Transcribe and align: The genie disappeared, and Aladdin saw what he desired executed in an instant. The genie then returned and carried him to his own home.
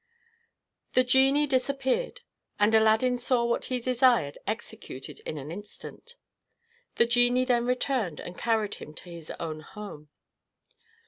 The 0.93 1.03
genie 1.03 1.45
disappeared, 1.45 2.21
and 2.59 2.73
Aladdin 2.73 3.19
saw 3.19 3.45
what 3.45 3.65
he 3.65 3.79
desired 3.79 4.39
executed 4.47 5.19
in 5.27 5.37
an 5.37 5.51
instant. 5.51 6.15
The 6.95 7.05
genie 7.05 7.45
then 7.45 7.67
returned 7.67 8.19
and 8.19 8.35
carried 8.35 8.73
him 8.81 8.95
to 8.95 9.11
his 9.11 9.29
own 9.39 9.59
home. 9.59 10.09